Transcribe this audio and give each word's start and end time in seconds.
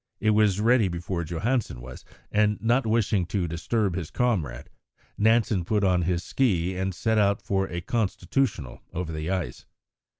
It 0.19 0.31
was 0.31 0.59
ready 0.59 0.87
before 0.87 1.23
Johansen 1.23 1.79
was, 1.79 2.03
and 2.31 2.59
not 2.59 2.87
wishing 2.87 3.27
to 3.27 3.47
disturb 3.47 3.93
his 3.95 4.09
comrade, 4.09 4.67
Nansen 5.15 5.63
put 5.63 5.83
on 5.83 6.01
his 6.01 6.23
ski 6.23 6.75
and 6.75 6.95
set 6.95 7.19
out 7.19 7.39
for 7.39 7.67
a 7.69 7.81
"constitutional" 7.81 8.81
over 8.91 9.11
the 9.13 9.29
ice. 9.29 9.67